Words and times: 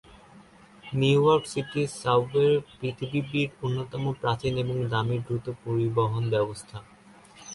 New 0.93 1.19
York 1.25 1.43
City 1.51 1.81
subway 2.01 2.51
পৃথিবীড় 2.77 3.51
অন্যতম 3.65 4.03
প্রাচীন 4.21 4.53
এবং 4.63 4.75
দামী 4.91 5.17
দ্রুত 5.25 5.45
পরিবহন 5.63 6.23
ব্যবস্থা। 6.33 6.77